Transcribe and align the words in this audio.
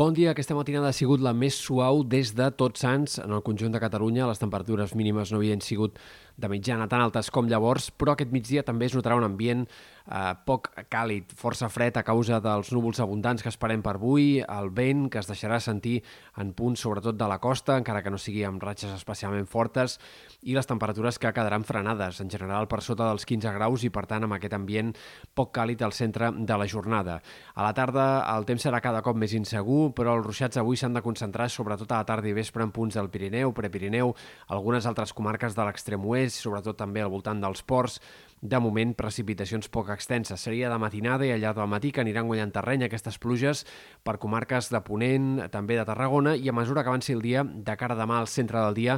Bon 0.00 0.14
dia. 0.16 0.30
Aquesta 0.32 0.54
matinada 0.56 0.88
ha 0.88 0.96
sigut 0.96 1.20
la 1.20 1.34
més 1.36 1.58
suau 1.60 1.98
des 2.08 2.30
de 2.32 2.46
Tots 2.56 2.80
Sants 2.80 3.18
en 3.20 3.34
el 3.36 3.42
conjunt 3.44 3.74
de 3.74 3.82
Catalunya. 3.82 4.24
Les 4.30 4.38
temperatures 4.40 4.94
mínimes 4.96 5.28
no 5.28 5.36
havien 5.36 5.60
sigut 5.60 5.98
de 6.40 6.48
mitjana 6.48 6.86
tan 6.88 7.04
altes 7.04 7.28
com 7.28 7.50
llavors, 7.50 7.90
però 7.92 8.14
aquest 8.14 8.32
migdia 8.32 8.62
també 8.64 8.88
es 8.88 8.96
notarà 8.96 9.18
un 9.20 9.26
ambient 9.28 9.66
eh, 10.06 10.32
poc 10.46 10.70
càlid, 10.92 11.32
força 11.36 11.68
fred 11.72 11.98
a 12.00 12.04
causa 12.06 12.40
dels 12.40 12.72
núvols 12.72 13.00
abundants 13.02 13.42
que 13.42 13.50
esperem 13.52 13.82
per 13.82 13.96
avui, 13.98 14.40
el 14.40 14.70
vent 14.74 15.08
que 15.10 15.20
es 15.20 15.28
deixarà 15.30 15.60
sentir 15.60 16.00
en 16.40 16.52
punts 16.56 16.80
sobretot 16.80 17.18
de 17.18 17.28
la 17.28 17.40
costa, 17.42 17.76
encara 17.78 18.02
que 18.02 18.12
no 18.12 18.18
sigui 18.18 18.44
amb 18.46 18.62
ratxes 18.62 18.92
especialment 18.94 19.48
fortes, 19.50 19.98
i 20.42 20.54
les 20.56 20.66
temperatures 20.66 21.18
que 21.20 21.32
quedaran 21.36 21.66
frenades, 21.68 22.20
en 22.20 22.30
general 22.32 22.68
per 22.68 22.80
sota 22.84 23.08
dels 23.10 23.26
15 23.28 23.52
graus 23.56 23.84
i 23.84 23.90
per 23.92 24.06
tant 24.10 24.24
amb 24.24 24.36
aquest 24.36 24.56
ambient 24.56 24.94
poc 25.36 25.52
càlid 25.56 25.82
al 25.84 25.92
centre 25.96 26.30
de 26.32 26.56
la 26.56 26.68
jornada. 26.68 27.20
A 27.54 27.66
la 27.66 27.74
tarda 27.76 28.06
el 28.34 28.46
temps 28.48 28.64
serà 28.64 28.80
cada 28.80 29.02
cop 29.04 29.18
més 29.18 29.34
insegur, 29.36 29.90
però 29.96 30.16
els 30.16 30.26
ruixats 30.26 30.60
avui 30.60 30.78
s'han 30.80 30.96
de 30.96 31.04
concentrar 31.04 31.50
sobretot 31.50 31.90
a 31.92 32.02
la 32.02 32.08
tarda 32.08 32.30
i 32.30 32.36
vespre 32.36 32.64
en 32.64 32.72
punts 32.72 32.96
del 32.96 33.10
Pirineu, 33.12 33.52
Prepirineu, 33.56 34.14
algunes 34.48 34.86
altres 34.86 35.12
comarques 35.16 35.56
de 35.56 35.66
l'extrem 35.66 36.04
oest, 36.06 36.40
sobretot 36.40 36.78
també 36.78 37.04
al 37.04 37.12
voltant 37.12 37.40
dels 37.42 37.62
ports. 37.62 38.00
De 38.40 38.56
moment, 38.56 38.94
precipitacions 38.96 39.68
poc 39.68 39.90
extenses. 39.92 40.40
Seria 40.40 40.70
de 40.72 40.78
matinada 40.80 41.26
i 41.28 41.32
al 41.34 41.42
llarg 41.42 41.58
del 41.60 41.68
matí 41.68 41.90
que 41.92 42.00
aniran 42.00 42.24
guanyant 42.24 42.54
terreny 42.54 42.86
aquestes 42.86 43.18
pluges 43.20 43.66
per 44.02 44.16
comarques 44.22 44.70
de 44.72 44.80
Ponent, 44.80 45.34
també 45.52 45.76
de 45.76 45.84
Tarragona, 45.84 46.32
i 46.40 46.48
a 46.48 46.54
mesura 46.56 46.80
que 46.80 46.88
avanci 46.88 47.12
el 47.12 47.20
dia, 47.20 47.44
de 47.44 47.76
cara 47.76 47.98
a 47.98 48.00
demà 48.00 48.16
al 48.16 48.30
centre 48.32 48.62
del 48.64 48.78
dia, 48.78 48.96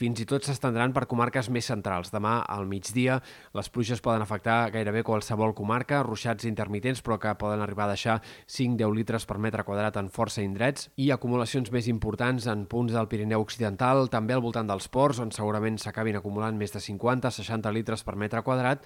fins 0.00 0.20
i 0.20 0.26
tot 0.28 0.46
s'estendran 0.46 0.94
per 0.96 1.06
comarques 1.10 1.50
més 1.52 1.68
centrals. 1.70 2.12
Demà 2.14 2.38
al 2.52 2.66
migdia 2.68 3.18
les 3.56 3.70
pluges 3.72 4.02
poden 4.04 4.24
afectar 4.24 4.70
gairebé 4.74 5.02
qualsevol 5.06 5.54
comarca, 5.56 6.02
ruixats 6.06 6.48
intermitents 6.48 7.02
però 7.02 7.18
que 7.20 7.34
poden 7.40 7.64
arribar 7.64 7.86
a 7.86 7.94
deixar 7.94 8.20
5-10 8.46 8.96
litres 8.96 9.26
per 9.26 9.38
metre 9.42 9.64
quadrat 9.66 9.98
en 10.00 10.10
força 10.12 10.44
indrets 10.44 10.90
i 10.96 11.10
acumulacions 11.14 11.72
més 11.72 11.90
importants 11.92 12.46
en 12.50 12.66
punts 12.70 12.94
del 12.96 13.08
Pirineu 13.08 13.44
Occidental, 13.44 14.06
també 14.12 14.36
al 14.36 14.44
voltant 14.44 14.68
dels 14.68 14.88
ports, 14.88 15.20
on 15.22 15.32
segurament 15.34 15.78
s'acabin 15.80 16.20
acumulant 16.20 16.56
més 16.56 16.74
de 16.74 16.82
50-60 16.82 17.72
litres 17.74 18.04
per 18.06 18.16
metre 18.16 18.44
quadrat 18.46 18.84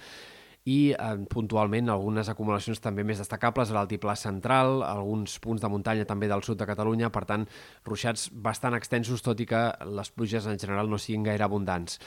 i 0.69 0.91
eh, 0.93 1.13
puntualment 1.29 1.89
algunes 1.89 2.29
acumulacions 2.29 2.81
també 2.83 3.05
més 3.07 3.21
destacables 3.21 3.71
a 3.71 3.77
l'altiplà 3.79 4.13
central, 4.19 4.83
alguns 4.85 5.39
punts 5.41 5.63
de 5.63 5.69
muntanya 5.71 6.05
també 6.05 6.29
del 6.29 6.43
sud 6.45 6.59
de 6.59 6.67
Catalunya, 6.69 7.09
per 7.09 7.25
tant, 7.25 7.47
ruixats 7.87 8.29
bastant 8.31 8.77
extensos, 8.77 9.23
tot 9.25 9.41
i 9.41 9.49
que 9.49 9.63
les 9.89 10.13
pluges 10.13 10.45
en 10.45 10.61
general 10.61 10.89
no 10.89 11.01
siguin 11.01 11.25
gaire 11.25 11.47
abundants. 11.47 11.97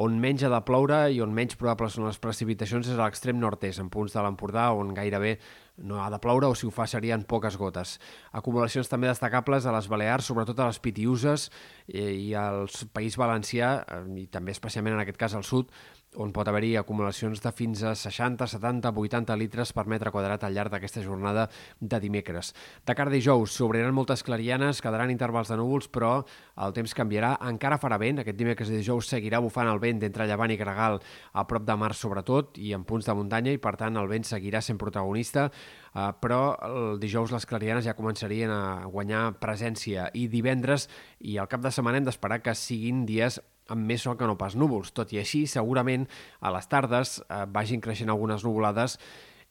On 0.00 0.14
menys 0.22 0.44
ha 0.46 0.52
de 0.52 0.60
ploure 0.64 1.08
i 1.12 1.20
on 1.20 1.34
menys 1.34 1.58
probables 1.58 1.98
són 1.98 2.06
les 2.06 2.20
precipitacions 2.22 2.88
és 2.88 2.96
a 2.96 3.02
l'extrem 3.02 3.40
nord-est, 3.40 3.82
en 3.82 3.90
punts 3.92 4.14
de 4.14 4.22
l'Empordà, 4.24 4.70
on 4.72 4.94
gairebé 4.94 5.36
no 5.78 6.02
ha 6.02 6.10
de 6.10 6.18
ploure 6.22 6.48
o 6.50 6.56
si 6.58 6.66
ho 6.66 6.72
fa 6.74 6.86
serien 6.90 7.24
poques 7.28 7.56
gotes. 7.60 7.98
Acumulacions 8.32 8.90
també 8.90 9.10
destacables 9.10 9.66
a 9.66 9.74
les 9.74 9.88
Balears, 9.88 10.28
sobretot 10.28 10.58
a 10.60 10.68
les 10.70 10.80
Pitiuses 10.82 11.48
eh, 11.86 12.12
i 12.12 12.34
al 12.34 12.66
País 12.92 13.18
Valencià, 13.20 13.78
eh, 13.86 14.02
i 14.24 14.26
també 14.32 14.54
especialment 14.56 14.98
en 14.98 15.04
aquest 15.04 15.20
cas 15.20 15.38
al 15.38 15.46
sud, 15.46 15.72
on 16.16 16.32
pot 16.32 16.48
haver-hi 16.48 16.72
acumulacions 16.80 17.42
de 17.44 17.50
fins 17.52 17.82
a 17.84 17.92
60, 17.94 18.46
70, 18.48 18.90
80 18.96 19.36
litres 19.36 19.74
per 19.76 19.84
metre 19.90 20.10
quadrat 20.10 20.44
al 20.44 20.54
llarg 20.56 20.72
d'aquesta 20.72 21.02
jornada 21.04 21.46
de 21.80 22.00
dimecres. 22.00 22.54
De 22.86 22.94
cara 22.96 23.12
a 23.12 23.14
dijous, 23.14 23.52
s'obriran 23.52 23.92
moltes 23.94 24.24
clarianes, 24.24 24.80
quedaran 24.80 25.12
intervals 25.12 25.52
de 25.52 25.58
núvols, 25.60 25.90
però 25.92 26.24
el 26.56 26.74
temps 26.74 26.96
canviarà. 26.96 27.34
Encara 27.50 27.78
farà 27.78 28.00
vent, 28.00 28.22
aquest 28.22 28.38
dimecres 28.38 28.72
i 28.72 28.78
dijous 28.80 29.10
seguirà 29.12 29.42
bufant 29.44 29.68
el 29.68 29.82
vent 29.82 30.00
d'entre 30.00 30.26
Llevant 30.28 30.54
i 30.54 30.58
Gregal 30.58 30.98
a 31.32 31.46
prop 31.46 31.66
de 31.68 31.76
mar 31.76 31.92
sobretot 31.94 32.58
i 32.58 32.72
en 32.76 32.88
punts 32.88 33.06
de 33.06 33.14
muntanya 33.14 33.52
i 33.52 33.60
per 33.60 33.76
tant 33.76 34.00
el 34.00 34.08
vent 34.08 34.24
seguirà 34.24 34.62
sent 34.64 34.80
protagonista, 34.80 35.50
uh, 35.94 36.10
però 36.20 36.56
el 36.66 36.98
dijous 37.02 37.32
les 37.34 37.46
clarianes 37.46 37.86
ja 37.86 37.96
començarien 37.98 38.50
a 38.52 38.88
guanyar 38.90 39.38
presència 39.42 40.08
i 40.14 40.26
divendres 40.32 40.88
i 41.20 41.38
al 41.38 41.48
cap 41.48 41.64
de 41.64 41.72
setmana 41.74 42.00
hem 42.00 42.08
d'esperar 42.08 42.42
que 42.42 42.56
siguin 42.58 43.06
dies 43.08 43.40
amb 43.68 43.84
més 43.84 44.04
sol 44.04 44.16
que 44.16 44.26
no 44.28 44.38
pas 44.40 44.56
núvols. 44.56 44.92
Tot 44.96 45.12
i 45.12 45.20
així, 45.20 45.44
segurament 45.46 46.08
a 46.40 46.52
les 46.54 46.68
tardes 46.68 47.18
eh, 47.20 47.44
vagin 47.52 47.82
creixent 47.84 48.12
algunes 48.12 48.46
nuvolades 48.46 48.98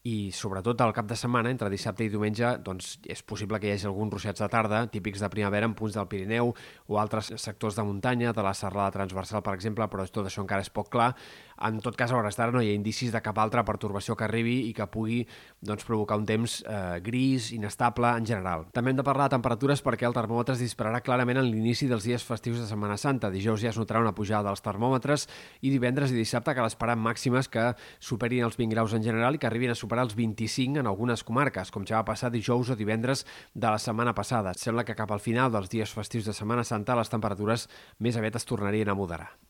i 0.07 0.31
sobretot 0.31 0.79
al 0.81 0.93
cap 0.95 1.07
de 1.09 1.17
setmana, 1.19 1.51
entre 1.51 1.69
dissabte 1.73 2.05
i 2.05 2.11
diumenge, 2.11 2.53
doncs 2.63 2.93
és 3.11 3.23
possible 3.27 3.59
que 3.59 3.67
hi 3.67 3.73
hagi 3.75 3.89
alguns 3.89 4.13
ruixats 4.13 4.43
de 4.43 4.47
tarda, 4.51 4.85
típics 4.93 5.23
de 5.23 5.29
primavera 5.33 5.67
en 5.67 5.73
punts 5.75 5.97
del 5.97 6.07
Pirineu 6.07 6.53
o 6.53 6.99
altres 7.01 7.33
sectors 7.41 7.75
de 7.75 7.83
muntanya, 7.83 8.31
de 8.31 8.45
la 8.45 8.53
serrada 8.55 8.93
transversal, 8.95 9.43
per 9.43 9.57
exemple, 9.57 9.87
però 9.91 10.05
tot 10.07 10.29
això 10.29 10.45
encara 10.45 10.63
és 10.63 10.71
poc 10.71 10.93
clar. 10.93 11.09
En 11.57 11.79
tot 11.81 11.95
cas, 11.97 12.11
a 12.11 12.17
hores 12.17 12.37
d'ara 12.37 12.53
no 12.53 12.61
hi 12.61 12.69
ha 12.69 12.77
indicis 12.77 13.11
de 13.13 13.21
cap 13.25 13.37
altra 13.41 13.63
pertorbació 13.65 14.15
que 14.17 14.25
arribi 14.27 14.57
i 14.67 14.73
que 14.77 14.85
pugui 14.91 15.23
doncs, 15.61 15.85
provocar 15.87 16.17
un 16.19 16.25
temps 16.29 16.59
eh, 16.61 16.99
gris, 17.03 17.51
inestable 17.55 18.11
en 18.19 18.27
general. 18.29 18.67
També 18.75 18.93
hem 18.93 18.99
de 18.99 19.05
parlar 19.07 19.27
de 19.27 19.35
temperatures 19.37 19.81
perquè 19.85 20.07
el 20.07 20.15
termòmetre 20.17 20.57
es 20.57 20.61
dispararà 20.61 21.01
clarament 21.05 21.41
en 21.41 21.49
l'inici 21.49 21.89
dels 21.89 22.05
dies 22.05 22.25
festius 22.25 22.61
de 22.61 22.67
Setmana 22.69 22.97
Santa. 23.01 23.31
Dijous 23.33 23.63
ja 23.63 23.71
es 23.71 23.79
notarà 23.79 24.03
una 24.03 24.13
pujada 24.17 24.51
dels 24.51 24.61
termòmetres 24.65 25.27
i 25.61 25.73
divendres 25.73 26.13
i 26.13 26.19
dissabte 26.19 26.55
cal 26.57 26.69
esperar 26.69 26.97
màximes 26.99 27.49
que 27.49 27.71
superin 27.99 28.45
els 28.47 28.59
20 28.59 28.75
graus 28.75 28.93
en 28.93 29.05
general 29.05 29.35
i 29.35 29.41
que 29.41 29.49
arribin 29.49 29.73
a 29.73 29.79
superar 29.79 30.05
els 30.07 30.15
25 30.17 30.81
en 30.81 30.91
algunes 30.91 31.23
comarques, 31.23 31.71
com 31.73 31.85
ja 31.87 32.01
va 32.01 32.11
passar 32.11 32.31
dijous 32.33 32.69
o 32.69 32.77
divendres 32.77 33.25
de 33.53 33.67
la 33.67 33.81
setmana 33.81 34.13
passada. 34.13 34.53
Sembla 34.57 34.85
que 34.85 34.97
cap 34.97 35.11
al 35.11 35.23
final 35.23 35.51
dels 35.53 35.71
dies 35.73 35.93
festius 35.93 36.29
de 36.29 36.37
Setmana 36.37 36.65
Santa 36.67 36.97
les 36.97 37.09
temperatures 37.09 37.67
més 37.99 38.17
aviat 38.17 38.37
es 38.37 38.45
tornarien 38.45 38.89
a 38.89 38.97
moderar. 38.97 39.37